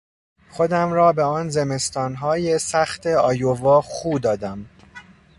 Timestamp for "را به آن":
0.93-1.49